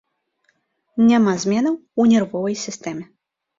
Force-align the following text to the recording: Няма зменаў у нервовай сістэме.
Няма 1.09 1.35
зменаў 1.45 1.77
у 2.01 2.09
нервовай 2.11 2.61
сістэме. 2.65 3.09